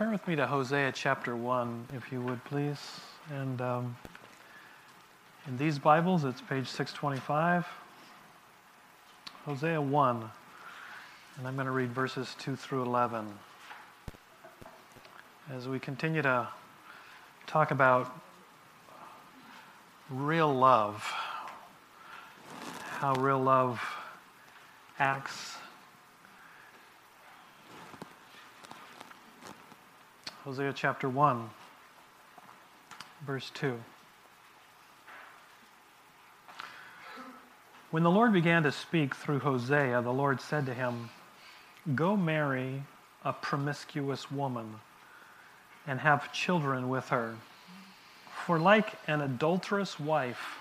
[0.00, 2.78] Turn with me to Hosea chapter 1, if you would, please.
[3.30, 3.96] And um,
[5.46, 7.66] in these Bibles, it's page 625.
[9.44, 10.30] Hosea 1.
[11.36, 13.26] And I'm going to read verses 2 through 11.
[15.52, 16.48] As we continue to
[17.46, 18.10] talk about
[20.08, 21.02] real love,
[23.00, 23.78] how real love
[24.98, 25.56] acts
[30.50, 31.48] Hosea chapter 1,
[33.24, 33.78] verse 2.
[37.92, 41.10] When the Lord began to speak through Hosea, the Lord said to him,
[41.94, 42.82] Go marry
[43.24, 44.80] a promiscuous woman
[45.86, 47.36] and have children with her.
[48.44, 50.58] For like an adulterous wife,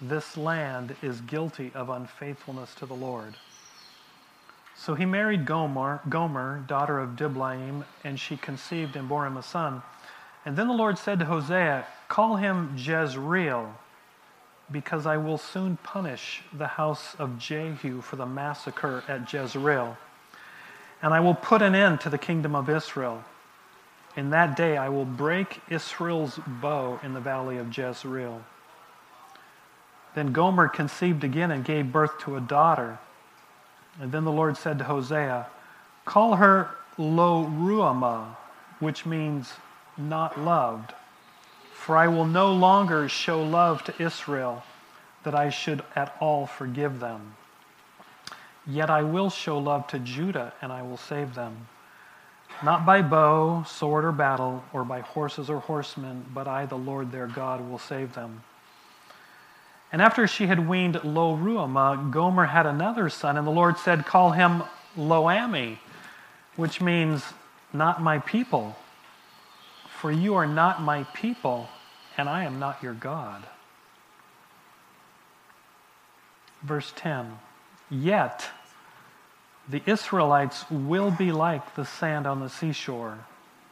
[0.00, 3.34] this land is guilty of unfaithfulness to the Lord.
[4.76, 9.42] So he married Gomer, Gomer, daughter of Diblaim, and she conceived and bore him a
[9.42, 9.82] son.
[10.44, 13.74] And then the Lord said to Hosea, Call him Jezreel,
[14.70, 19.96] because I will soon punish the house of Jehu for the massacre at Jezreel.
[21.02, 23.24] And I will put an end to the kingdom of Israel.
[24.14, 28.42] In that day I will break Israel's bow in the valley of Jezreel.
[30.14, 32.98] Then Gomer conceived again and gave birth to a daughter.
[34.00, 35.46] And then the Lord said to Hosea,
[36.04, 38.36] Call her Lo Ruhamah,
[38.78, 39.52] which means
[39.96, 40.92] not loved.
[41.72, 44.62] For I will no longer show love to Israel,
[45.22, 47.36] that I should at all forgive them.
[48.66, 51.68] Yet I will show love to Judah, and I will save them.
[52.62, 57.12] Not by bow, sword, or battle, or by horses or horsemen, but I, the Lord
[57.12, 58.42] their God, will save them.
[59.92, 64.04] And after she had weaned Lo Ruhamah, Gomer had another son, and the Lord said,
[64.04, 64.64] Call him
[64.96, 65.78] Lo-ammi,
[66.56, 67.22] which means
[67.72, 68.76] not my people.
[70.00, 71.68] For you are not my people,
[72.16, 73.44] and I am not your God.
[76.62, 77.38] Verse 10
[77.88, 78.50] Yet
[79.68, 83.18] the Israelites will be like the sand on the seashore,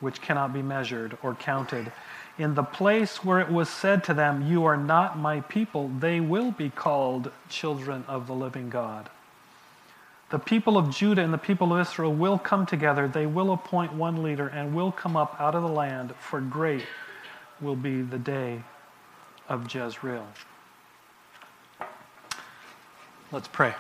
[0.01, 1.93] which cannot be measured or counted
[2.39, 6.21] in the place where it was said to them, You are not my people, they
[6.21, 9.09] will be called children of the living God.
[10.31, 13.07] The people of Judah and the people of Israel will come together.
[13.07, 16.85] They will appoint one leader and will come up out of the land, for great
[17.61, 18.63] will be the day
[19.49, 20.27] of Jezreel.
[23.31, 23.75] Let's pray.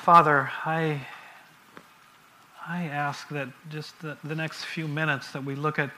[0.00, 1.06] Father, I
[2.70, 5.90] I ask that just the, the next few minutes that we look at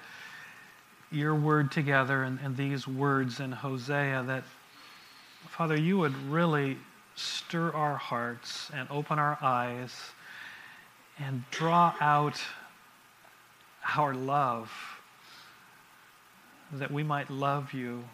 [1.11, 4.45] your word together and, and these words in Hosea, that,
[5.49, 6.77] Father, you would really
[7.17, 9.93] stir our hearts and open our eyes
[11.19, 12.41] and draw out
[13.97, 14.71] our love,
[16.75, 18.05] that we might love you,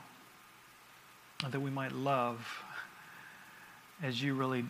[1.50, 2.64] that we might love
[4.02, 4.64] as you really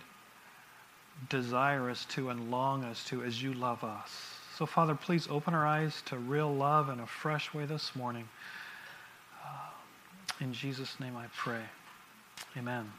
[1.28, 4.37] desire us to and long us to as you love us.
[4.56, 8.28] So, Father, please open our eyes to real love in a fresh way this morning.
[9.44, 9.49] Uh,
[10.41, 11.62] in Jesus' name I pray.
[12.56, 12.91] Amen.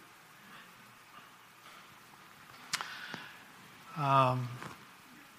[3.98, 4.48] Um,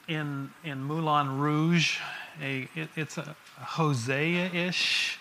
[0.08, 1.98] in, in Moulin Rouge,
[2.42, 5.18] a, it, it's a Hosea ish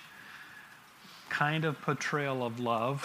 [1.30, 3.04] kind of portrayal of love.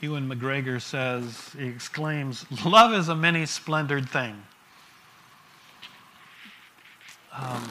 [0.00, 4.42] Ewan McGregor says, he exclaims, Love is a many splendored thing.
[7.32, 7.68] Um,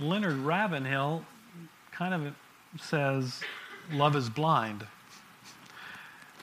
[0.00, 1.24] Leonard Ravenhill
[1.92, 2.34] kind of
[2.80, 3.42] says,
[3.92, 4.86] Love is blind.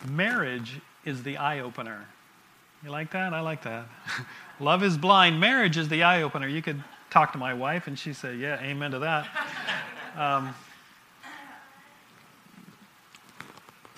[0.08, 2.08] Marriage is the eye opener.
[2.84, 3.34] You like that?
[3.34, 3.86] I like that.
[4.60, 5.40] Love is blind.
[5.40, 6.48] Marriage is the eye opener.
[6.48, 9.28] You could talk to my wife, and she'd say, Yeah, amen to that.
[10.18, 10.54] Um,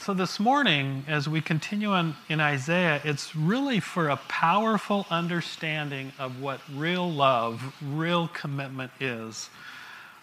[0.04, 6.12] So, this morning, as we continue on in Isaiah, it's really for a powerful understanding
[6.20, 9.50] of what real love, real commitment is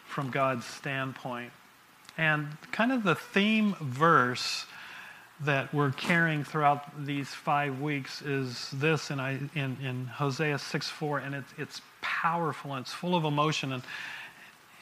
[0.06, 1.50] from God's standpoint.
[2.18, 4.66] And kind of the theme verse
[5.46, 9.18] that we're carrying throughout these five weeks is this in,
[9.54, 13.72] in, in Hosea 6 4, and it's, it's powerful and it's full of emotion.
[13.72, 13.82] And,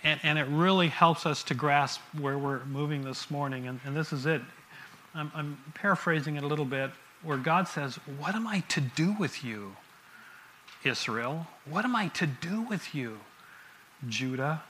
[0.03, 3.69] and, and, it really helps us to grasp where we're moving this morning.
[3.69, 4.43] And, and this is it.
[5.15, 6.91] I'm, I'm paraphrasing it a little bit,
[7.23, 9.77] where God says, What am I to do with you,
[10.85, 11.47] Israel?
[11.69, 13.19] What am I to do with you,
[14.09, 14.63] Judah?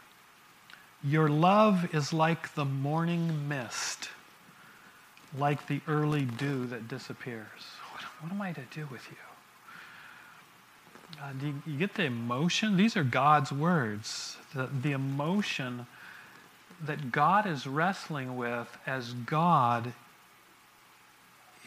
[1.05, 4.09] Your love is like the morning mist,
[5.37, 7.47] like the early dew that disappears.
[7.93, 9.17] What, what am I to do with you?
[11.23, 12.77] Uh, do you, you, get the emotion?
[12.77, 14.37] These are God's words.
[14.55, 15.87] The, the emotion
[16.85, 19.93] that God is wrestling with as God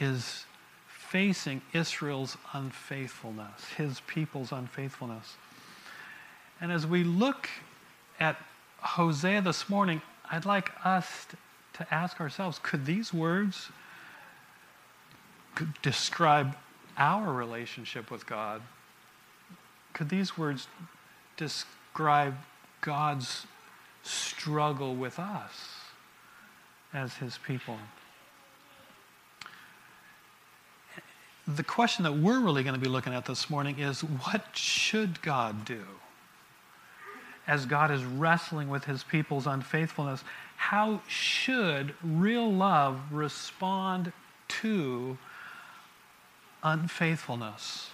[0.01, 0.45] is
[0.88, 5.36] facing Israel's unfaithfulness, his people's unfaithfulness.
[6.59, 7.48] And as we look
[8.19, 8.36] at
[8.80, 11.27] Hosea this morning, I'd like us
[11.74, 13.69] to ask ourselves could these words
[15.81, 16.56] describe
[16.98, 18.62] our relationship with God?
[19.94, 20.68] Could these words
[21.38, 22.36] describe
[22.81, 23.45] God's
[24.03, 25.51] struggle with us
[26.94, 27.77] as his people?
[31.56, 35.21] The question that we're really going to be looking at this morning is what should
[35.21, 35.83] God do?
[37.45, 40.24] As God is wrestling with his people's unfaithfulness,
[40.56, 44.13] how should real love respond
[44.48, 45.18] to
[46.63, 47.89] unfaithfulness?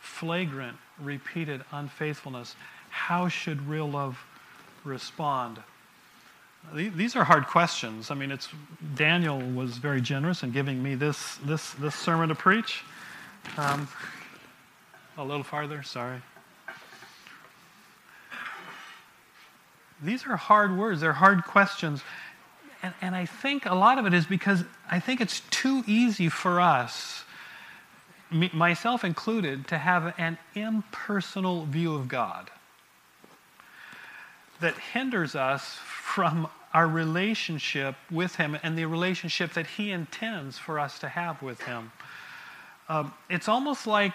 [0.00, 2.54] Flagrant, repeated unfaithfulness.
[2.90, 4.18] How should real love
[4.84, 5.58] respond?
[6.74, 8.10] These are hard questions.
[8.10, 8.48] I mean, it's
[8.94, 12.82] Daniel was very generous in giving me this this this sermon to preach.
[13.58, 13.88] Um,
[15.18, 16.22] a little farther, sorry.
[20.02, 21.00] These are hard words.
[21.00, 22.02] They're hard questions,
[22.82, 26.28] and, and I think a lot of it is because I think it's too easy
[26.28, 27.24] for us,
[28.30, 32.50] myself included, to have an impersonal view of God
[34.62, 40.78] that hinders us from our relationship with Him and the relationship that He intends for
[40.78, 41.92] us to have with Him.
[42.88, 44.12] Um, it's almost like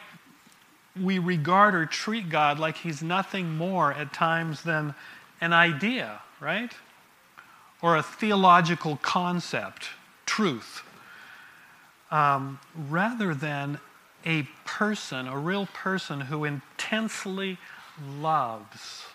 [1.01, 4.95] we regard or treat God like He's nothing more at times than
[5.39, 6.71] an idea, right?
[7.81, 9.89] Or a theological concept,
[10.25, 10.81] truth,
[12.09, 12.59] um,
[12.89, 13.79] rather than
[14.25, 17.57] a person, a real person who intensely
[18.19, 19.06] loves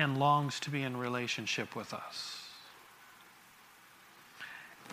[0.00, 2.48] and longs to be in relationship with us.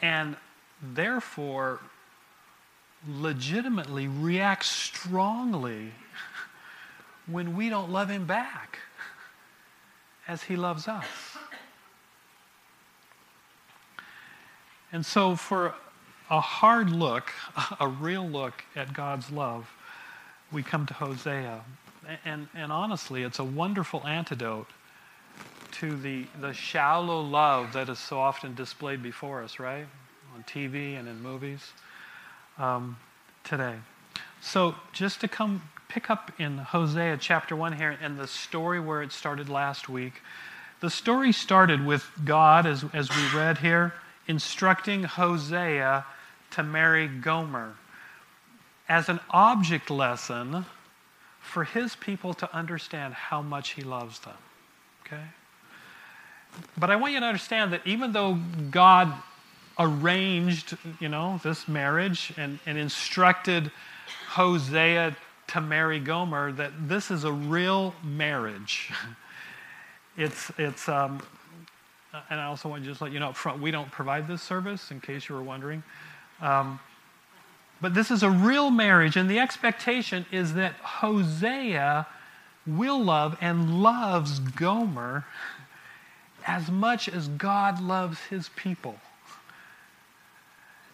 [0.01, 0.35] And
[0.81, 1.79] therefore,
[3.07, 5.91] legitimately reacts strongly
[7.25, 8.79] when we don't love him back
[10.27, 11.05] as he loves us.
[14.91, 15.73] And so, for
[16.29, 17.31] a hard look,
[17.79, 19.69] a real look at God's love,
[20.51, 21.61] we come to Hosea.
[22.25, 24.67] And, and honestly, it's a wonderful antidote
[25.73, 29.85] to the, the shallow love that is so often displayed before us, right?
[30.35, 31.71] On TV and in movies
[32.57, 32.97] um,
[33.43, 33.75] today.
[34.41, 39.01] So, just to come pick up in Hosea chapter 1 here and the story where
[39.01, 40.21] it started last week.
[40.79, 43.93] The story started with God, as, as we read here,
[44.27, 46.05] instructing Hosea
[46.51, 47.75] to marry Gomer
[48.87, 50.65] as an object lesson
[51.39, 54.37] for his people to understand how much he loves them.
[55.05, 55.23] Okay?
[56.77, 58.39] But I want you to understand that even though
[58.71, 59.13] God
[59.79, 63.71] arranged, you know, this marriage and, and instructed
[64.29, 65.15] Hosea
[65.47, 68.91] to marry Gomer, that this is a real marriage.
[70.17, 71.21] it's, it's, um,
[72.29, 74.41] and I also want to just let you know up front, we don't provide this
[74.41, 75.83] service, in case you were wondering.
[76.41, 76.79] Um,
[77.79, 82.07] but this is a real marriage, and the expectation is that Hosea
[82.65, 85.25] will love and loves Gomer
[86.47, 88.95] as much as God loves his people.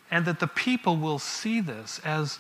[0.10, 2.40] And that the people will see this as,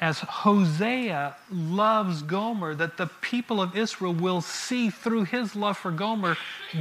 [0.00, 5.90] as Hosea loves Gomer, that the people of Israel will see through his love for
[5.90, 6.36] Gomer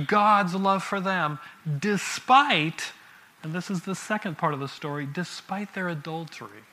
[0.07, 1.37] God's love for them,
[1.79, 2.93] despite,
[3.43, 6.63] and this is the second part of the story, despite their adultery,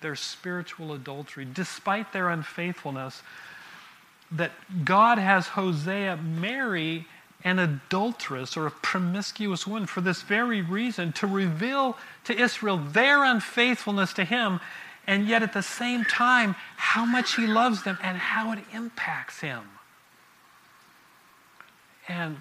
[0.00, 3.22] their spiritual adultery, despite their unfaithfulness,
[4.30, 4.52] that
[4.84, 7.06] God has Hosea marry
[7.44, 13.24] an adulteress or a promiscuous woman for this very reason to reveal to Israel their
[13.24, 14.60] unfaithfulness to him,
[15.06, 19.40] and yet at the same time, how much he loves them and how it impacts
[19.40, 19.62] him.
[22.08, 22.40] And,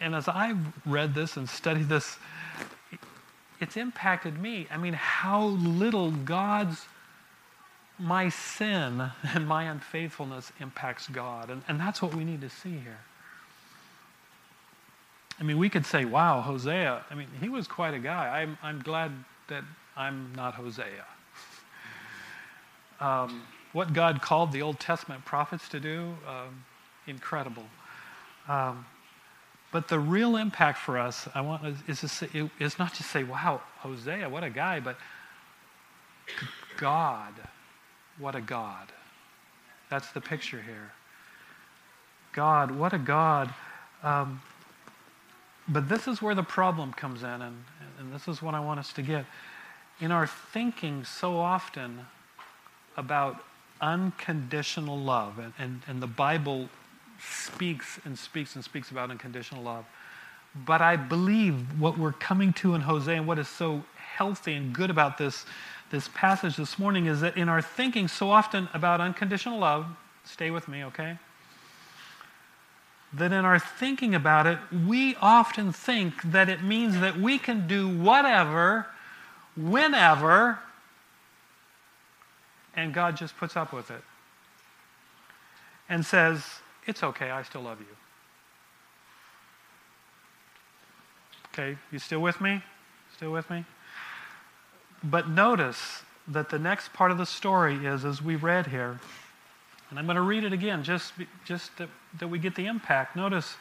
[0.00, 2.16] and as I've read this and studied this,
[3.60, 4.66] it's impacted me.
[4.70, 6.86] I mean, how little God's
[7.98, 11.50] my sin and my unfaithfulness impacts God.
[11.50, 12.98] And, and that's what we need to see here.
[15.40, 18.42] I mean, we could say, wow, Hosea, I mean, he was quite a guy.
[18.42, 19.10] I'm, I'm glad
[19.48, 19.64] that
[19.96, 21.06] I'm not Hosea.
[23.00, 23.42] Um,
[23.72, 26.64] what God called the Old Testament prophets to do, um,
[27.06, 27.64] incredible.
[28.48, 28.84] Um,
[29.72, 33.62] but the real impact for us, I want is, to is not to say, wow,
[33.78, 34.98] Hosea, what a guy, but
[36.76, 37.32] God,
[38.18, 38.92] what a God.
[39.88, 40.92] That's the picture here.
[42.32, 43.54] God, what a God.
[44.02, 44.42] Um,
[45.68, 47.64] but this is where the problem comes in, and,
[47.98, 49.24] and this is what I want us to get.
[50.00, 52.06] In our thinking so often
[52.96, 53.44] about
[53.80, 56.68] unconditional love, and, and, and the Bible
[57.22, 59.84] speaks and speaks and speaks about unconditional love.
[60.54, 64.74] But I believe what we're coming to in Hosea and what is so healthy and
[64.74, 65.46] good about this,
[65.90, 69.86] this passage this morning is that in our thinking so often about unconditional love,
[70.24, 71.18] stay with me, okay?
[73.12, 77.66] That in our thinking about it, we often think that it means that we can
[77.66, 78.86] do whatever,
[79.56, 80.60] whenever,
[82.74, 84.02] and God just puts up with it
[85.88, 86.44] and says,
[86.86, 87.86] It's okay, I still love you.
[91.52, 92.62] Okay, you still with me?
[93.16, 93.64] Still with me?
[95.02, 99.00] But notice that the next part of the story is, as we read here,
[99.88, 101.12] and I'm going to read it again just,
[101.44, 101.72] just
[102.18, 103.16] that, we get the impact.
[103.16, 103.56] Notice,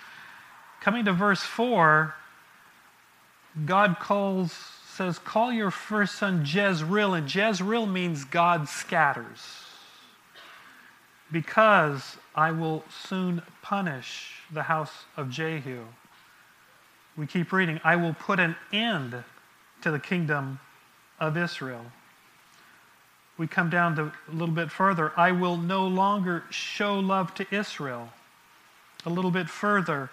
[0.82, 2.14] coming to verse 4,
[3.66, 4.54] God calls,
[4.96, 9.42] says, Call your first son Jezreel, and Jezreel means God scatters.
[11.32, 15.86] Because I will soon punish the house of Jehu
[17.20, 19.24] we keep reading, I will put an end
[19.82, 20.60] to the kingdom
[21.20, 21.86] of Israel.
[23.38, 25.12] We come down to a little bit further.
[25.18, 28.10] I will no longer show love to Israel.
[29.06, 30.10] A little bit further,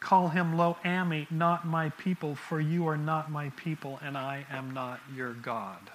[0.00, 4.46] call him Lo Ami, not my people, for you are not my people, and I
[4.50, 5.90] am not your God.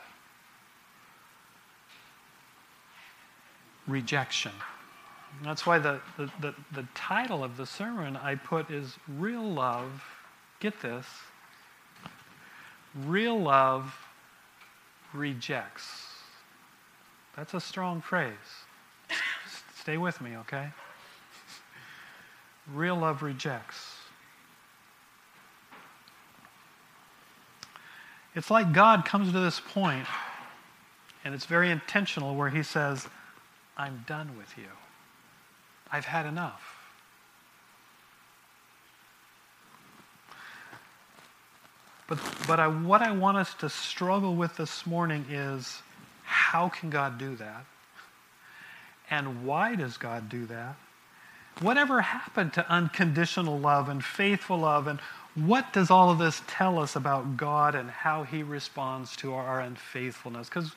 [3.87, 4.51] Rejection.
[5.43, 10.03] That's why the, the, the, the, title of the sermon I put is Real Love.
[10.59, 11.05] Get this.
[13.05, 13.93] Real love
[15.13, 16.07] rejects.
[17.35, 18.33] That's a strong phrase.
[19.79, 20.69] Stay with me, okay?
[22.73, 23.95] Real love rejects.
[28.35, 30.05] It's like God comes to this point,
[31.23, 33.07] and it's very intentional, where He says,
[33.77, 34.69] I'm done with you.
[35.91, 36.77] I've had enough.
[42.07, 45.81] But, but I, what I want us to struggle with this morning is
[46.23, 47.65] how can God do that?
[49.09, 50.75] And why does God do that?
[51.59, 54.87] Whatever happened to unconditional love and faithful love?
[54.87, 54.99] And
[55.35, 59.59] what does all of this tell us about God and how He responds to our
[59.59, 60.49] unfaithfulness?
[60.49, 60.71] Because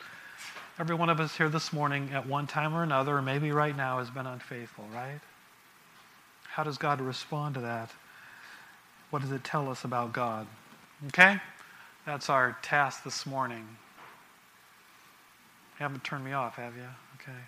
[0.81, 3.77] Every one of us here this morning, at one time or another, or maybe right
[3.77, 5.21] now, has been unfaithful, right?
[6.49, 7.91] How does God respond to that?
[9.11, 10.47] What does it tell us about God?
[11.09, 11.39] Okay?
[12.07, 13.67] That's our task this morning.
[15.79, 16.89] You haven't turned me off, have you?
[17.21, 17.39] Okay.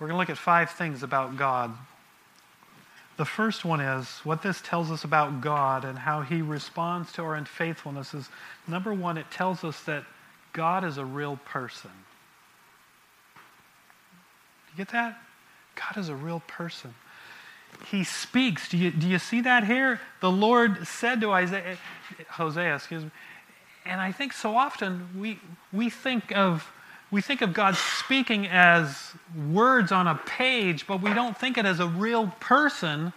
[0.00, 1.72] We're going to look at five things about God.
[3.18, 7.22] The first one is what this tells us about God and how he responds to
[7.22, 8.28] our unfaithfulness is
[8.66, 10.04] number one, it tells us that
[10.52, 11.90] God is a real person
[14.70, 15.20] You get that?
[15.74, 16.94] God is a real person.
[17.90, 18.68] He speaks.
[18.68, 20.00] Do you, do you see that here?
[20.20, 21.76] The Lord said to Isaiah,
[22.30, 23.10] Hosea, excuse me.
[23.84, 25.38] And I think so often we,
[25.72, 26.70] we, think of,
[27.10, 29.12] we think of God speaking as
[29.50, 33.12] words on a page, but we don't think it as a real person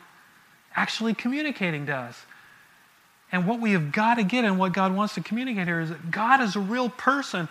[0.75, 2.25] actually communicating to us.
[3.33, 5.89] And what we have got to get and what God wants to communicate here is
[5.89, 7.50] that God is a real person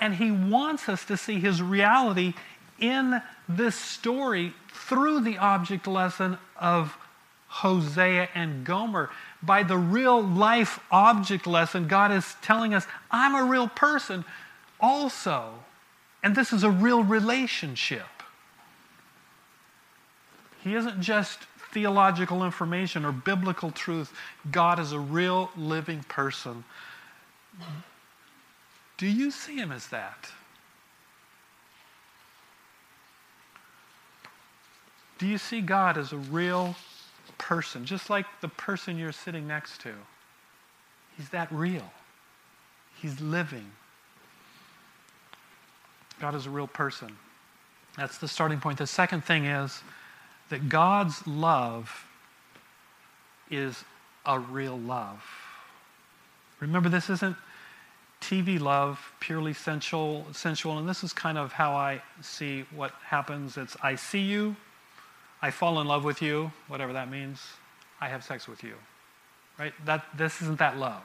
[0.00, 2.34] and He wants us to see His reality
[2.78, 6.96] in this story through the object lesson of
[7.48, 9.10] Hosea and Gomer.
[9.42, 14.24] By the real life object lesson, God is telling us, I'm a real person
[14.80, 15.52] also.
[16.22, 18.06] And this is a real relationship.
[20.62, 21.40] He isn't just
[21.72, 24.12] theological information or biblical truth.
[24.50, 26.64] God is a real living person.
[28.98, 30.30] Do you see him as that?
[35.18, 36.76] Do you see God as a real
[37.38, 39.92] person, just like the person you're sitting next to?
[41.16, 41.92] He's that real.
[43.00, 43.70] He's living.
[46.22, 47.16] God is a real person.
[47.96, 48.78] That's the starting point.
[48.78, 49.82] The second thing is
[50.50, 52.06] that God's love
[53.50, 53.84] is
[54.24, 55.20] a real love.
[56.60, 57.36] Remember, this isn't
[58.20, 63.56] TV love, purely sensual, sensual, and this is kind of how I see what happens.
[63.56, 64.54] It's I see you,
[65.42, 67.42] I fall in love with you, whatever that means,
[68.00, 68.74] I have sex with you.
[69.58, 69.72] Right?
[69.86, 71.02] That, this isn't that love.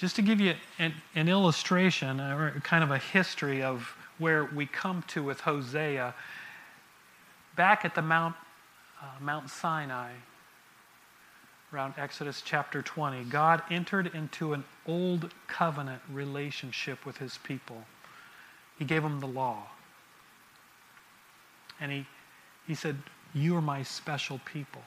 [0.00, 3.82] Just to give you an, an illustration or kind of a history of
[4.16, 6.14] where we come to with Hosea,
[7.54, 8.34] back at the Mount,
[9.02, 10.12] uh, Mount Sinai,
[11.70, 17.84] around Exodus chapter 20, God entered into an old covenant relationship with his people.
[18.78, 19.64] He gave them the law.
[21.78, 22.06] And he,
[22.66, 22.96] he said,
[23.34, 24.80] You are my special people.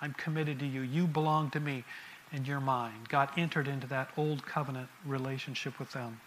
[0.00, 0.80] I'm committed to you.
[0.80, 1.84] You belong to me,
[2.32, 3.08] and your mind.
[3.08, 6.20] God entered into that old covenant relationship with them.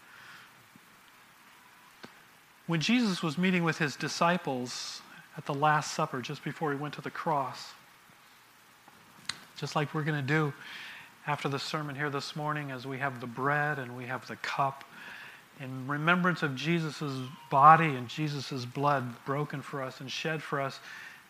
[2.68, 5.02] When Jesus was meeting with his disciples
[5.38, 7.74] at the Last Supper, just before he went to the cross,
[9.58, 10.54] just like we're going to do
[11.28, 14.36] after the sermon here this morning, as we have the bread and we have the
[14.38, 14.84] cup,
[15.60, 20.80] in remembrance of Jesus' body and Jesus' blood broken for us and shed for us.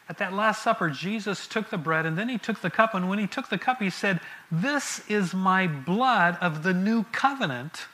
[0.09, 2.93] At that Last Supper, Jesus took the bread and then he took the cup.
[2.93, 4.19] And when he took the cup, he said,
[4.51, 7.87] This is my blood of the new covenant,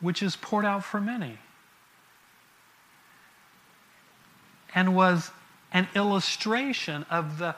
[0.00, 1.38] which is poured out for many.
[4.74, 5.30] And was
[5.72, 7.56] an illustration of the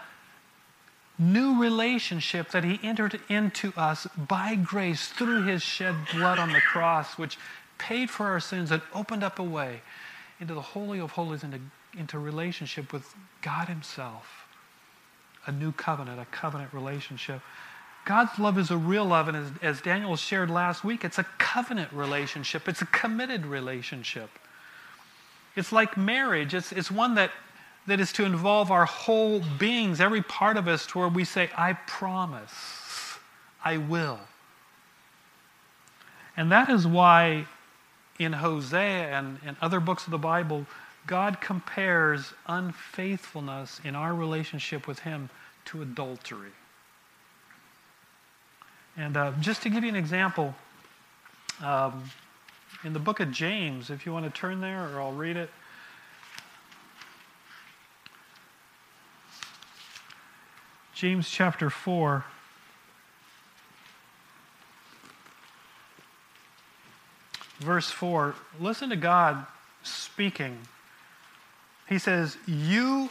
[1.18, 6.60] new relationship that he entered into us by grace through his shed blood on the
[6.60, 7.38] cross, which
[7.78, 9.82] paid for our sins and opened up a way
[10.40, 11.60] into the Holy of Holies, into,
[11.98, 14.46] into relationship with God himself.
[15.46, 17.40] A new covenant, a covenant relationship.
[18.04, 21.24] God's love is a real love, and as, as Daniel shared last week, it's a
[21.38, 22.68] covenant relationship.
[22.68, 24.30] It's a committed relationship.
[25.56, 26.54] It's like marriage.
[26.54, 27.30] It's, it's one that
[27.86, 31.50] that is to involve our whole beings, every part of us, to where we say,
[31.56, 33.18] I promise,
[33.64, 34.20] I will.
[36.36, 37.46] And that is why
[38.18, 40.66] in Hosea and, and other books of the Bible,
[41.06, 45.28] God compares unfaithfulness in our relationship with Him
[45.66, 46.52] to adultery.
[48.96, 50.54] And uh, just to give you an example,
[51.62, 52.10] um,
[52.84, 55.50] in the book of James, if you want to turn there, or I'll read it.
[60.94, 62.24] James chapter 4.
[67.58, 68.34] Verse 4.
[68.60, 69.46] Listen to God
[69.82, 70.58] speaking.
[71.88, 73.10] He says, You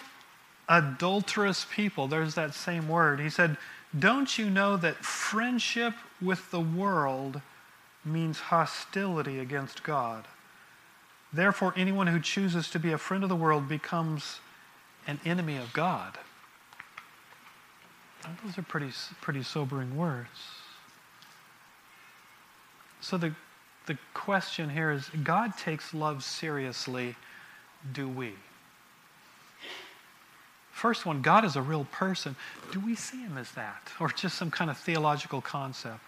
[0.68, 2.08] adulterous people.
[2.08, 3.20] There's that same word.
[3.20, 3.58] He said,
[3.98, 7.42] Don't you know that friendship with the world
[8.06, 10.26] means hostility against God?
[11.32, 14.40] Therefore, anyone who chooses to be a friend of the world becomes
[15.08, 16.18] an enemy of God.
[18.46, 20.30] Those are pretty, pretty sobering words.
[23.02, 23.36] So the,
[23.86, 27.16] the question here is God takes love seriously,
[27.92, 28.34] do we?
[30.84, 32.36] First one, God is a real person.
[32.74, 33.94] Do we see him as that?
[34.02, 36.02] Or just some kind of theological concept?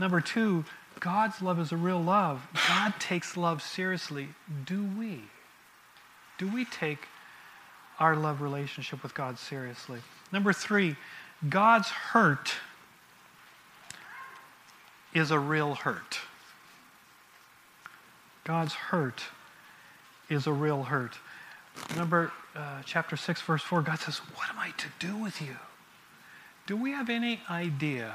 [0.00, 0.64] Number two,
[0.98, 2.44] God's love is a real love.
[2.66, 4.30] God takes love seriously.
[4.66, 5.22] Do we?
[6.38, 7.06] Do we take
[8.00, 10.00] our love relationship with God seriously?
[10.32, 10.96] Number three,
[11.48, 12.52] God's hurt
[15.14, 16.18] is a real hurt.
[18.42, 19.22] God's hurt
[20.28, 21.16] is a real hurt.
[21.90, 25.56] Remember uh, chapter 6, verse 4, God says, What am I to do with you?
[26.66, 28.14] Do we have any idea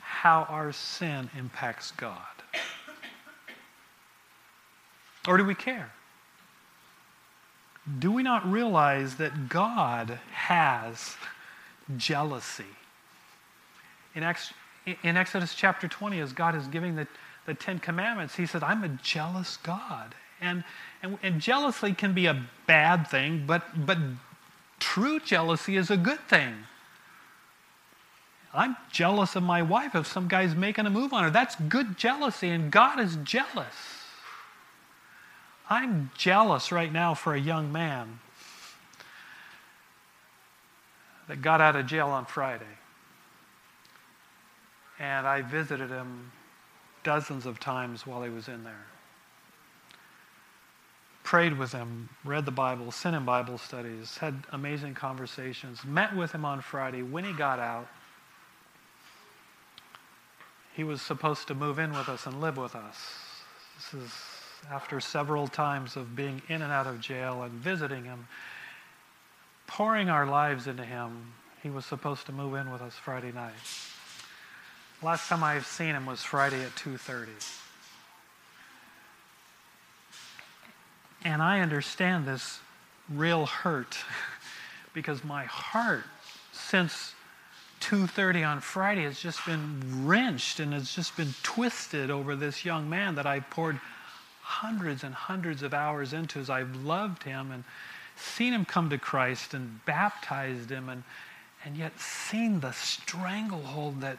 [0.00, 2.16] how our sin impacts God?
[5.28, 5.92] Or do we care?
[7.98, 11.16] do we not realize that God has
[11.96, 12.64] jealousy?
[14.14, 14.52] In, Ex-
[15.02, 17.06] in Exodus chapter 20, as God is giving the,
[17.46, 20.14] the Ten Commandments, he said, I'm a jealous God.
[20.40, 20.64] And,
[21.02, 23.98] and, and jealousy can be a bad thing, but, but
[24.78, 26.54] true jealousy is a good thing.
[28.52, 31.30] I'm jealous of my wife if some guy's making a move on her.
[31.30, 33.74] That's good jealousy, and God is jealous.
[35.68, 38.18] I'm jealous right now for a young man
[41.28, 42.64] that got out of jail on Friday.
[44.98, 46.32] And I visited him
[47.04, 48.86] dozens of times while he was in there.
[51.30, 56.32] Prayed with him, read the Bible, sent him Bible studies, had amazing conversations, met with
[56.32, 57.02] him on Friday.
[57.02, 57.86] When he got out,
[60.74, 62.96] he was supposed to move in with us and live with us.
[63.76, 64.12] This is
[64.72, 68.26] after several times of being in and out of jail and visiting him,
[69.68, 73.54] pouring our lives into him, he was supposed to move in with us Friday night.
[75.00, 77.69] Last time I've seen him was Friday at 2:30.
[81.24, 82.60] And I understand this
[83.08, 83.96] real hurt
[84.94, 86.04] because my heart
[86.52, 87.14] since
[87.80, 92.88] 2:30 on Friday has just been wrenched and has just been twisted over this young
[92.88, 93.80] man that I poured
[94.42, 97.64] hundreds and hundreds of hours into as I've loved him and
[98.16, 101.02] seen him come to Christ and baptized him and
[101.64, 104.18] and yet seen the stranglehold that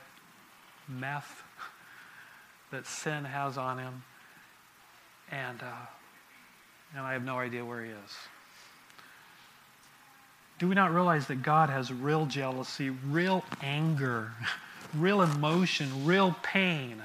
[0.88, 1.44] meth
[2.72, 4.04] that sin has on him.
[5.30, 5.86] And uh,
[6.96, 8.18] and I have no idea where he is.
[10.60, 14.34] Do we not realize that God has real jealousy, real anger,
[14.94, 17.02] real emotion, real pain?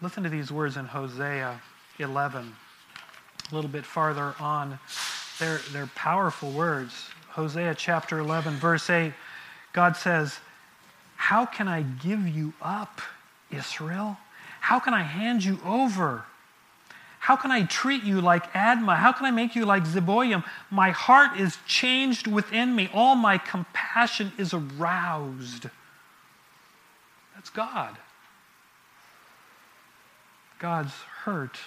[0.00, 1.60] Listen to these words in Hosea
[1.98, 2.52] 11,
[3.50, 4.78] a little bit farther on.
[5.38, 7.08] They're, they're powerful words.
[7.28, 9.12] Hosea chapter 11, verse 8,
[9.72, 10.38] God says,
[11.16, 13.00] How can I give you up,
[13.50, 14.16] Israel?
[14.64, 16.24] How can I hand you over?
[17.18, 18.96] How can I treat you like Admah?
[18.96, 20.42] How can I make you like Zeboim?
[20.70, 22.88] My heart is changed within me.
[22.94, 25.66] All my compassion is aroused.
[27.34, 27.98] That's God.
[30.58, 31.58] God's hurt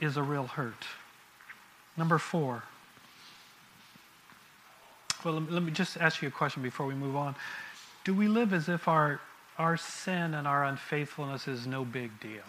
[0.00, 0.86] is a real hurt.
[1.98, 2.62] Number four.
[5.22, 7.36] Well, let me just ask you a question before we move on.
[8.04, 9.20] Do we live as if our,
[9.62, 12.42] our sin and our unfaithfulness is no big deal?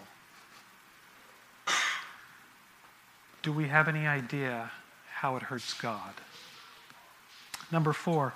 [3.43, 4.71] do we have any idea
[5.13, 6.13] how it hurts God?
[7.71, 8.33] Number four,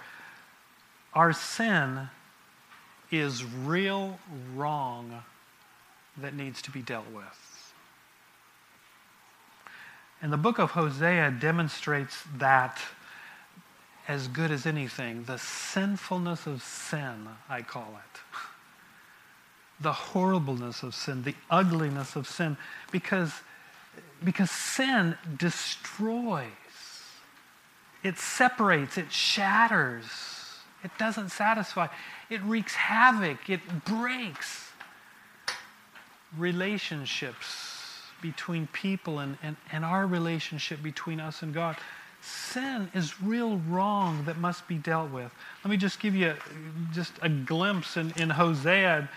[1.13, 2.09] our sin
[3.09, 4.19] is real
[4.53, 5.23] wrong
[6.17, 7.73] that needs to be dealt with.
[10.21, 12.79] And the book of Hosea demonstrates that
[14.07, 15.23] as good as anything.
[15.23, 18.19] The sinfulness of sin, I call it.
[19.79, 22.57] The horribleness of sin, the ugliness of sin.
[22.91, 23.31] Because
[24.23, 26.45] because sin destroys,
[28.03, 30.05] it separates, it shatters,
[30.83, 31.87] it doesn't satisfy,
[32.29, 34.71] it wreaks havoc, it breaks
[36.37, 41.77] relationships between people and, and, and our relationship between us and God.
[42.21, 45.31] Sin is real wrong that must be dealt with.
[45.63, 46.33] Let me just give you
[46.91, 49.07] just a glimpse in, in Hosea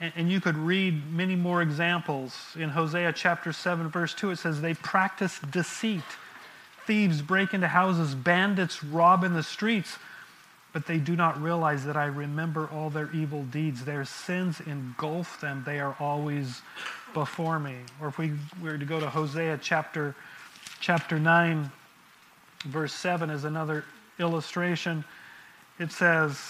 [0.00, 2.56] and you could read many more examples.
[2.56, 6.04] In Hosea chapter 7, verse 2, it says, They practice deceit.
[6.86, 9.98] Thieves break into houses, bandits rob in the streets,
[10.72, 13.84] but they do not realize that I remember all their evil deeds.
[13.84, 16.62] Their sins engulf them, they are always
[17.12, 17.76] before me.
[18.00, 18.32] Or if we
[18.62, 20.14] were to go to Hosea chapter,
[20.80, 21.70] chapter 9,
[22.66, 23.84] verse 7 is another
[24.20, 25.04] illustration.
[25.80, 26.40] It says,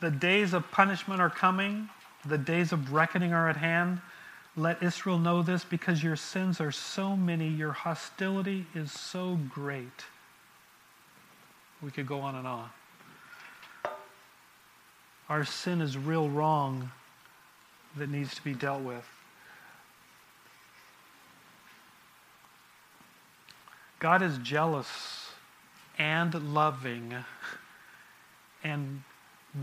[0.00, 1.88] The days of punishment are coming
[2.28, 4.00] the days of reckoning are at hand.
[4.56, 10.04] Let Israel know this because your sins are so many, your hostility is so great.
[11.82, 12.68] We could go on and on.
[15.28, 16.90] Our sin is real wrong
[17.96, 19.06] that needs to be dealt with.
[23.98, 25.30] God is jealous
[25.98, 27.14] and loving
[28.62, 29.02] and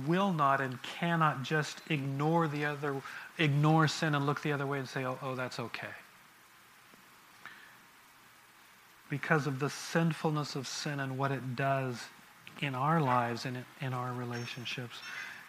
[0.07, 3.01] will not and cannot just ignore the other,
[3.37, 5.87] ignore sin and look the other way and say, oh, oh that's okay.
[9.09, 12.03] Because of the sinfulness of sin and what it does
[12.61, 14.97] in our lives and in our relationships.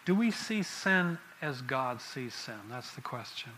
[0.05, 2.55] Do we see sin as God sees sin?
[2.69, 3.51] That's the question.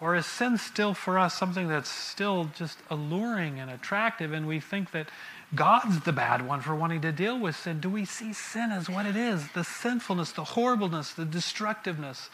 [0.00, 4.60] Or is sin still for us something that's still just alluring and attractive, and we
[4.60, 5.08] think that
[5.54, 7.80] God's the bad one for wanting to deal with sin?
[7.80, 9.48] Do we see sin as what it is?
[9.52, 12.28] The sinfulness, the horribleness, the destructiveness.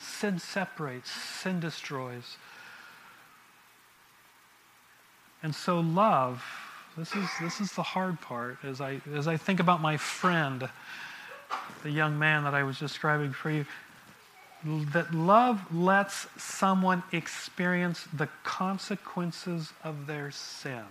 [0.00, 2.36] Sin separates, sin destroys.
[5.42, 6.42] And so, love,
[6.96, 8.58] this is, this is the hard part.
[8.64, 10.68] As I, as I think about my friend,
[11.82, 13.66] the young man that I was describing for you,
[14.64, 20.84] that love lets someone experience the consequences of their sin.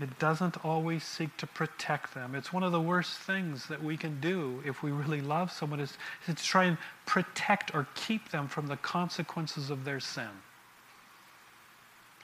[0.00, 2.34] It doesn't always seek to protect them.
[2.34, 5.80] It's one of the worst things that we can do if we really love someone
[5.80, 5.96] is,
[6.26, 10.28] to try and protect or keep them from the consequences of their sin.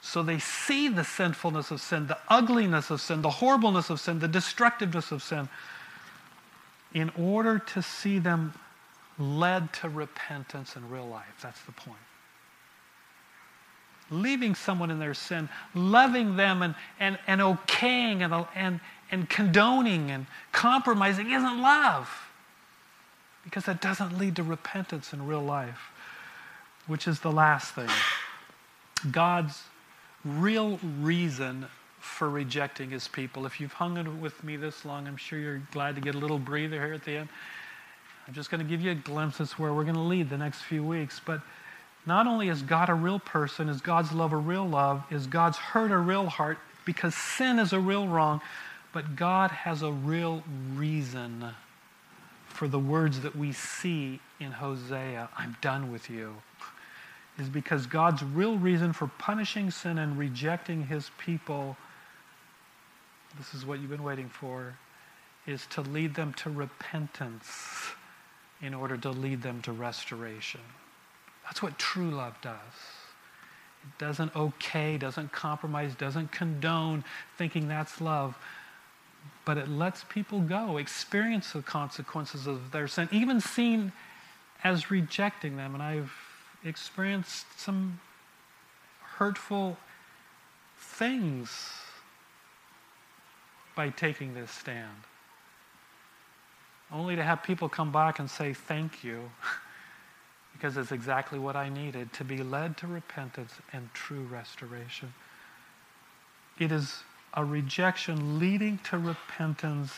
[0.01, 4.19] So they see the sinfulness of sin, the ugliness of sin, the horribleness of sin,
[4.19, 5.49] the destructiveness of sin,
[6.93, 8.53] in order to see them
[9.17, 11.39] led to repentance in real life.
[11.41, 11.97] That's the point.
[14.11, 20.11] Leaving someone in their sin, loving them and, and, and okaying and, and, and condoning
[20.11, 22.09] and compromising isn't love.
[23.43, 25.91] Because that doesn't lead to repentance in real life,
[26.87, 27.89] which is the last thing.
[29.11, 29.63] God's
[30.23, 31.67] real reason
[31.99, 33.45] for rejecting his people.
[33.45, 36.39] If you've hung with me this long, I'm sure you're glad to get a little
[36.39, 37.29] breather here at the end.
[38.27, 40.37] I'm just going to give you a glimpse as where we're going to lead the
[40.37, 41.21] next few weeks.
[41.23, 41.41] But
[42.05, 45.57] not only is God a real person, is God's love a real love, is God's
[45.57, 48.41] hurt a real heart, because sin is a real wrong,
[48.93, 50.43] but God has a real
[50.75, 51.45] reason
[52.47, 56.35] for the words that we see in Hosea I'm done with you.
[57.37, 61.75] Is because God's real reason for punishing sin and rejecting his people,
[63.37, 64.77] this is what you've been waiting for,
[65.45, 67.91] is to lead them to repentance
[68.61, 70.61] in order to lead them to restoration.
[71.43, 72.55] That's what true love does.
[73.83, 77.03] It doesn't okay, doesn't compromise, doesn't condone
[77.37, 78.35] thinking that's love,
[79.43, 83.91] but it lets people go, experience the consequences of their sin, even seen
[84.63, 85.75] as rejecting them.
[85.75, 86.11] And I've
[86.63, 87.99] experienced some
[89.17, 89.77] hurtful
[90.77, 91.69] things
[93.75, 94.89] by taking this stand.
[96.91, 99.29] Only to have people come back and say, Thank you.
[100.55, 105.13] because it's exactly what I needed to be led to repentance and true restoration.
[106.59, 109.91] It is a rejection leading to repentance,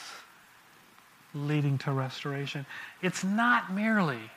[1.36, 2.65] leading to restoration.
[3.04, 4.32] It's not merely,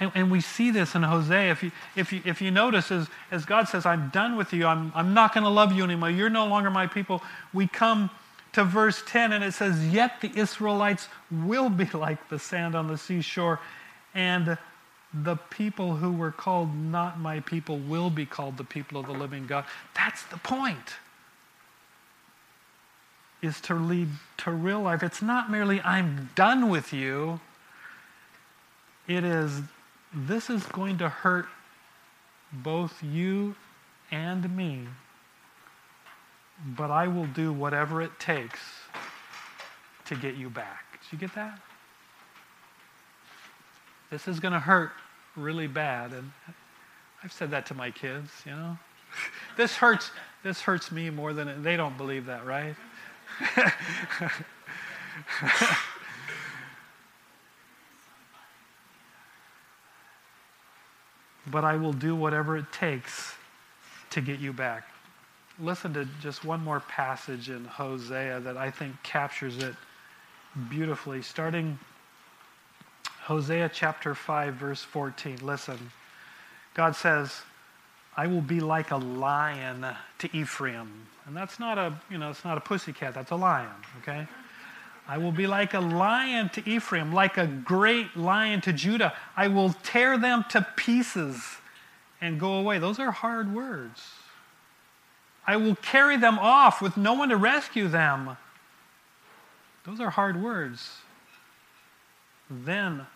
[0.00, 1.52] and, and we see this in Hosea.
[1.52, 4.66] If you, if you, if you notice, as, as God says, I'm done with you,
[4.66, 7.22] I'm, I'm not going to love you anymore, you're no longer my people,
[7.54, 8.10] we come
[8.52, 12.88] to verse 10 and it says, Yet the Israelites will be like the sand on
[12.88, 13.60] the seashore,
[14.14, 14.58] and
[15.14, 19.12] the people who were called not my people will be called the people of the
[19.12, 19.64] living God.
[19.94, 20.94] That's the point.
[23.42, 25.02] Is to lead to real life.
[25.02, 27.40] It's not merely I'm done with you.
[29.08, 29.60] It is
[30.14, 31.46] this is going to hurt
[32.52, 33.56] both you
[34.10, 34.86] and me.
[36.64, 38.60] But I will do whatever it takes
[40.06, 41.00] to get you back.
[41.02, 41.58] Did you get that?
[44.10, 44.92] This is going to hurt
[45.36, 46.12] really bad.
[46.12, 46.32] And
[47.24, 48.78] I've said that to my kids, you know.
[49.56, 50.10] this hurts
[50.42, 52.74] this hurts me more than it, they don't believe that, right?
[61.50, 63.34] but I will do whatever it takes
[64.10, 64.91] to get you back.
[65.60, 69.74] Listen to just one more passage in Hosea that I think captures it
[70.68, 71.78] beautifully, starting
[73.20, 75.38] Hosea chapter 5, verse 14.
[75.42, 75.78] Listen.
[76.74, 77.42] God says,
[78.16, 79.86] I will be like a lion
[80.18, 81.06] to Ephraim.
[81.26, 84.26] And that's not a, you know, it's not a pussycat, that's a lion, okay?
[85.06, 89.12] I will be like a lion to Ephraim, like a great lion to Judah.
[89.36, 91.40] I will tear them to pieces
[92.20, 92.78] and go away.
[92.78, 94.00] Those are hard words.
[95.46, 98.36] I will carry them off with no one to rescue them.
[99.84, 100.98] Those are hard words.
[102.48, 103.06] Then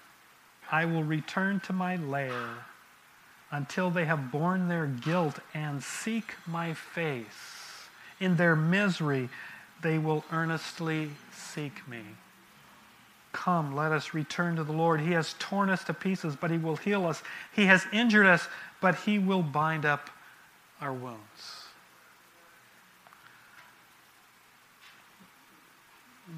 [0.71, 2.49] I will return to my lair
[3.51, 7.89] until they have borne their guilt and seek my face.
[8.19, 9.29] In their misery,
[9.83, 12.01] they will earnestly seek me.
[13.33, 15.01] Come, let us return to the Lord.
[15.01, 17.23] He has torn us to pieces, but He will heal us.
[17.55, 18.49] He has injured us,
[18.81, 20.11] but He will bind up
[20.81, 21.66] our wounds.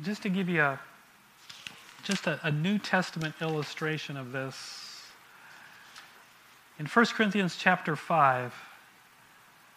[0.05, 0.81] Just to give you a
[2.05, 5.03] just a, a New Testament illustration of this.
[6.79, 8.55] In 1 Corinthians chapter 5,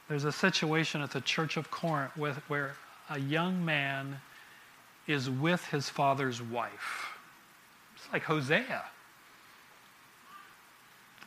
[0.07, 2.75] there's a situation at the church of Corinth with, where
[3.09, 4.21] a young man
[5.07, 7.09] is with his father's wife.
[7.95, 8.83] It's like Hosea.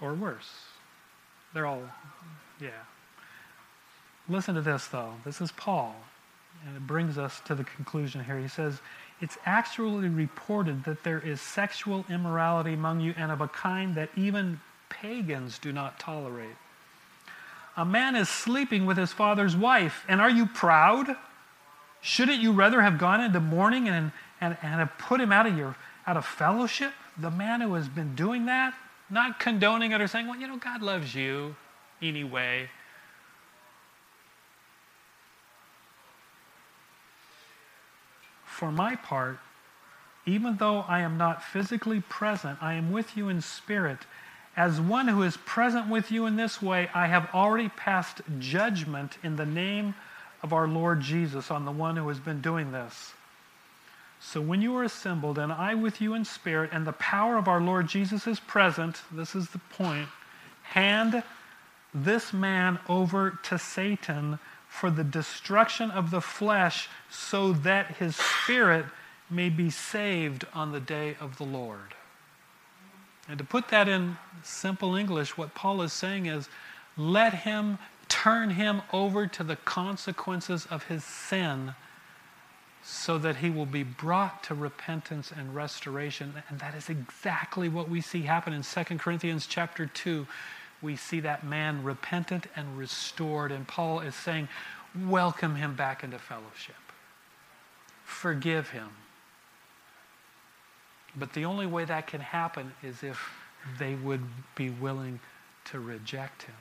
[0.01, 0.51] Or worse.
[1.53, 1.83] They're all,
[2.61, 2.71] yeah.
[4.29, 5.15] Listen to this, though.
[5.25, 5.97] This is Paul.
[6.67, 8.39] And it brings us to the conclusion here.
[8.39, 8.81] He says,
[9.21, 14.11] it's actually reported that there is sexual immorality among you and of a kind that
[14.17, 16.57] even pagans do not tolerate.
[17.77, 21.17] A man is sleeping with his father's wife, and are you proud?
[22.01, 25.57] Shouldn't you rather have gone into mourning and, and, and have put him out of
[25.57, 25.75] your
[26.07, 26.93] out of fellowship?
[27.19, 28.75] The man who has been doing that,
[29.11, 31.57] not condoning it or saying, well, you know, God loves you
[32.03, 32.69] anyway.
[38.65, 39.41] For my part,
[40.25, 43.99] even though I am not physically present, I am with you in spirit.
[44.57, 49.19] As one who is present with you in this way, I have already passed judgment
[49.23, 49.95] in the name
[50.43, 53.13] of our Lord Jesus on the one who has been doing this.
[54.19, 57.49] So when you are assembled, and I with you in spirit, and the power of
[57.49, 60.09] our Lord Jesus is present, this is the point,
[60.63, 61.23] hand
[61.93, 64.39] this man over to Satan
[64.75, 68.85] for the destruction of the flesh, so that his spirit
[69.31, 71.95] may be saved on the day of the Lord.
[73.29, 76.49] And to put that in simple English, what Paul is saying is
[76.97, 81.75] let him turn him over to the consequences of his sin
[82.83, 87.89] so that he will be brought to repentance and restoration and that is exactly what
[87.89, 90.27] we see happen in 2 corinthians chapter 2
[90.85, 93.51] we see that man repentant and restored.
[93.51, 94.49] And paul is saying
[95.07, 96.77] welcome him back into fellowship.
[98.05, 98.91] Forgive him.
[101.17, 103.19] But the only way that can happen is if
[103.79, 104.23] they would
[104.55, 105.21] be willing
[105.67, 106.55] to reject him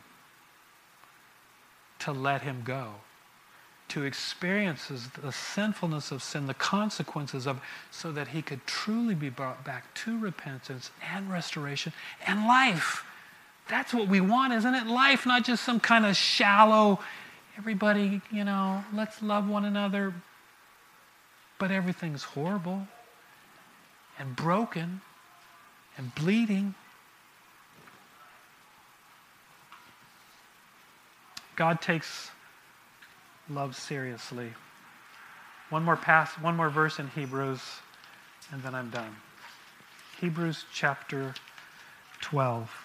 [2.00, 2.96] to let him go
[3.90, 4.90] to experience
[5.22, 9.94] the sinfulness of sin, the consequences of so that he could truly be brought back
[9.94, 11.94] to repentance and restoration
[12.26, 13.06] and life.
[13.70, 14.88] That's what we want, isn't it?
[14.88, 17.00] Life, not just some kind of shallow,
[17.58, 20.14] everybody, you know, let's love one another.
[21.60, 22.88] But everything's horrible
[24.20, 25.02] and broken
[25.98, 26.76] and bleeding.
[31.56, 32.32] God takes
[33.50, 34.54] love seriously.
[35.70, 37.62] One more pass, one more verse in Hebrews,
[38.52, 39.16] and then I'm done.
[40.20, 41.34] Hebrews chapter
[42.22, 42.83] 12.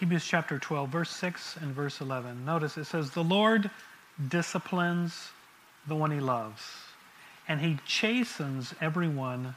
[0.00, 2.44] Hebrews chapter 12, verse 6 and verse 11.
[2.44, 3.68] Notice it says, The Lord
[4.28, 5.30] disciplines
[5.88, 6.62] the one he loves,
[7.48, 9.56] and he chastens everyone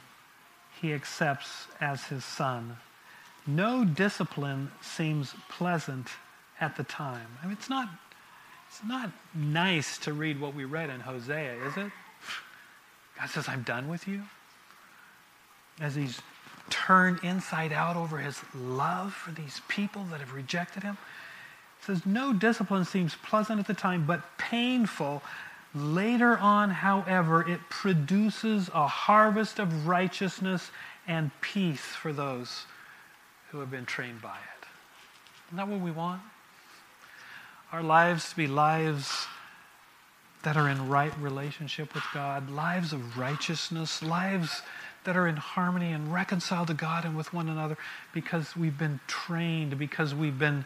[0.80, 2.76] he accepts as his son.
[3.46, 6.08] No discipline seems pleasant
[6.60, 7.26] at the time.
[7.40, 7.88] I mean, it's not,
[8.68, 11.92] it's not nice to read what we read in Hosea, is it?
[13.16, 14.22] God says, I'm done with you.
[15.80, 16.20] As he's
[16.72, 20.96] turned inside out over his love for these people that have rejected him.
[21.78, 25.22] It says, No discipline seems pleasant at the time, but painful.
[25.74, 30.70] Later on, however, it produces a harvest of righteousness
[31.06, 32.64] and peace for those
[33.50, 34.66] who have been trained by it.
[35.48, 36.22] Isn't that what we want?
[37.70, 39.26] Our lives to be lives
[40.42, 44.62] that are in right relationship with God, lives of righteousness, lives
[45.04, 47.76] that are in harmony and reconciled to God and with one another
[48.12, 50.64] because we've been trained, because we've been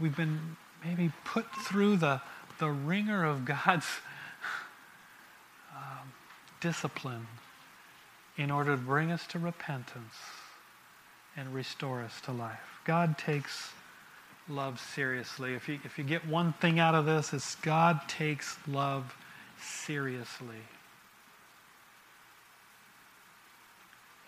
[0.00, 2.20] we've been maybe put through the,
[2.58, 3.86] the wringer of God's
[5.76, 6.12] um,
[6.60, 7.26] discipline
[8.36, 10.14] in order to bring us to repentance
[11.36, 12.80] and restore us to life.
[12.84, 13.72] God takes
[14.48, 15.54] love seriously.
[15.54, 19.14] If you, if you get one thing out of this, it's God takes love
[19.60, 20.62] seriously.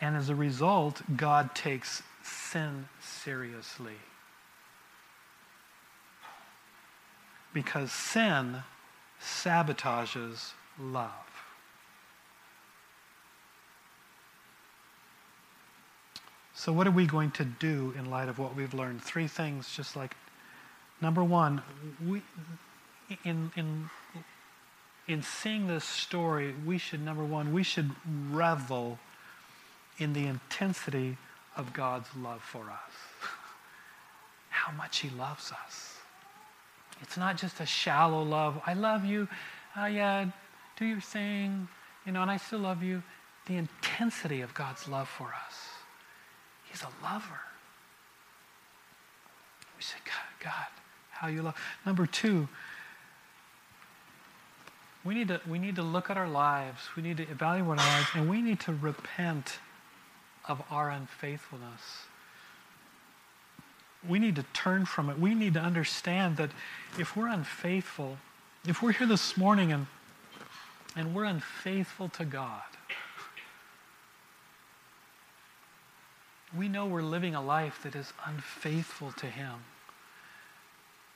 [0.01, 3.97] And as a result, God takes sin seriously.
[7.55, 8.63] Because sin
[9.21, 11.11] sabotages love.
[16.55, 19.03] So, what are we going to do in light of what we've learned?
[19.03, 20.15] Three things, just like
[21.01, 21.63] number one,
[22.07, 22.23] we,
[23.25, 23.91] in, in,
[25.09, 27.91] in seeing this story, we should, number one, we should
[28.31, 28.99] revel
[29.99, 31.17] in the intensity
[31.57, 32.93] of God's love for us.
[34.51, 35.97] How much He loves us.
[37.01, 38.61] It's not just a shallow love.
[38.67, 39.29] I love you.
[39.77, 40.27] Oh, yeah,
[40.77, 41.69] do your thing.
[42.07, 43.03] You know, and I still love you.
[43.47, 45.69] The intensity of God's love for us.
[46.71, 47.41] He's a lover.
[49.77, 50.67] We say, God, God,
[51.11, 51.57] how you love.
[51.85, 52.49] Number two,
[55.05, 56.81] we need to we need to look at our lives.
[56.97, 59.59] We need to evaluate our lives, and we need to repent
[60.47, 62.07] of our unfaithfulness.
[64.09, 65.19] We need to turn from it.
[65.19, 66.51] We need to understand that
[66.99, 68.19] if we're unfaithful,
[68.67, 69.87] if we're here this morning and
[70.95, 72.63] and we're unfaithful to God,
[76.57, 79.65] we know we're living a life that is unfaithful to Him.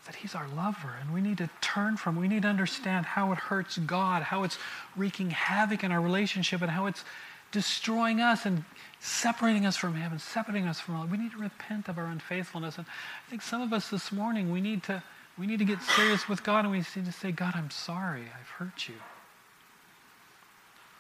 [0.07, 3.33] That He's our lover, and we need to turn from, we need to understand how
[3.33, 4.59] it hurts God, how it's
[4.97, 7.05] wreaking havoc in our relationship, and how it's
[7.53, 8.65] destroying us and
[9.01, 11.07] separating us from Him and separating us from all.
[11.07, 12.79] We need to repent of our unfaithfulness.
[12.79, 15.03] And I think some of us this morning, we need to,
[15.39, 18.23] we need to get serious with God, and we need to say, God, I'm sorry,
[18.23, 18.95] I've hurt you.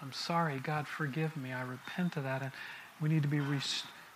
[0.02, 1.52] I'm sorry, God, forgive me.
[1.52, 2.42] I repent of that.
[2.42, 2.52] And
[3.00, 3.40] we need to be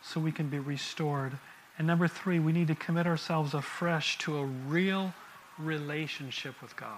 [0.03, 1.33] so we can be restored.
[1.81, 5.15] And number three, we need to commit ourselves afresh to a real
[5.57, 6.91] relationship with God.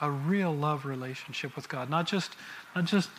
[0.00, 1.90] A real love relationship with God.
[1.90, 2.36] Not just,
[2.76, 3.10] not just,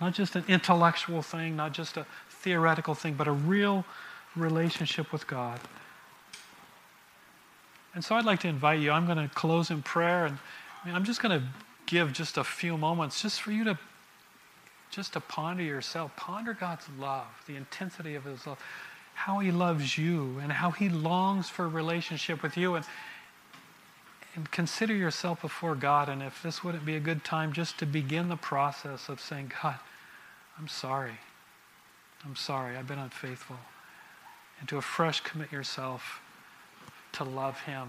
[0.00, 3.84] Not just an intellectual thing, not just a theoretical thing, but a real
[4.36, 5.60] relationship with God.
[7.94, 8.90] And so I'd like to invite you.
[8.90, 10.38] I'm going to close in prayer, and
[10.84, 11.46] I I'm just going to
[11.86, 13.78] give just a few moments just for you to
[14.90, 16.14] just to ponder yourself.
[16.16, 18.58] Ponder God's love, the intensity of His love,
[19.14, 22.74] how He loves you, and how He longs for a relationship with you.
[22.74, 22.84] And,
[24.36, 26.08] and consider yourself before God.
[26.08, 29.52] And if this wouldn't be a good time just to begin the process of saying,
[29.62, 29.78] God,
[30.58, 31.18] I'm sorry.
[32.24, 32.76] I'm sorry.
[32.76, 33.56] I've been unfaithful.
[34.58, 36.20] And to afresh commit yourself
[37.12, 37.88] to love Him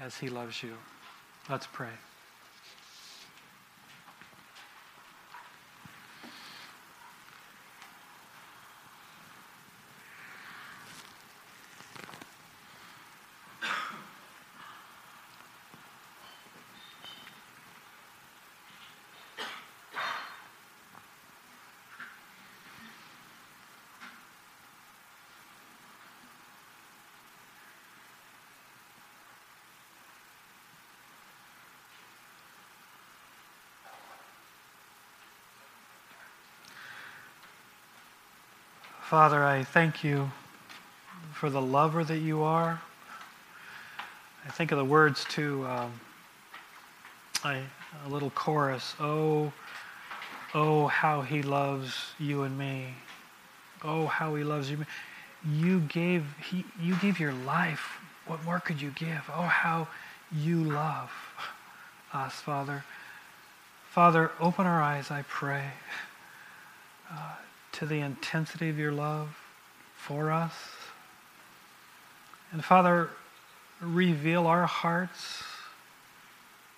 [0.00, 0.74] as He loves you.
[1.48, 1.88] Let's pray.
[39.12, 40.30] Father, I thank you
[41.34, 42.80] for the lover that you are.
[44.46, 46.00] I think of the words to um,
[47.44, 47.60] I,
[48.06, 48.94] a little chorus.
[48.98, 49.52] Oh,
[50.54, 52.94] oh, how he loves you and me.
[53.84, 54.78] Oh, how he loves you.
[55.46, 57.98] You gave he, you gave your life.
[58.26, 59.30] What more could you give?
[59.36, 59.88] Oh, how
[60.34, 61.10] you love
[62.14, 62.82] us, Father.
[63.90, 65.66] Father, open our eyes, I pray.
[67.10, 67.34] Uh,
[67.82, 69.36] to the intensity of your love
[69.96, 70.54] for us.
[72.52, 73.10] And Father,
[73.80, 75.42] reveal our hearts,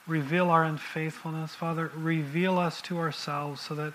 [0.06, 1.54] reveal our unfaithfulness.
[1.54, 3.92] Father, reveal us to ourselves so that,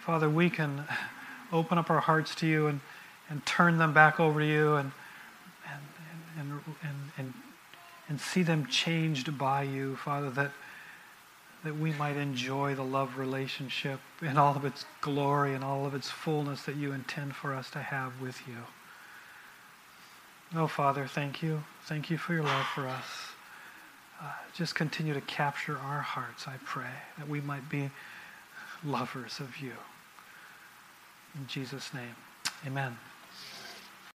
[0.00, 0.82] Father, we can
[1.52, 2.80] open up our hearts to you and,
[3.30, 4.90] and turn them back over to you and,
[5.70, 7.34] and, and, and, and,
[8.08, 10.50] and see them changed by you, Father, that
[11.66, 15.94] that we might enjoy the love relationship in all of its glory and all of
[15.96, 18.54] its fullness that you intend for us to have with you.
[20.54, 21.64] Oh, Father, thank you.
[21.86, 23.04] Thank you for your love for us.
[24.22, 27.90] Uh, just continue to capture our hearts, I pray, that we might be
[28.84, 29.72] lovers of you.
[31.34, 32.14] In Jesus' name,
[32.64, 32.96] amen.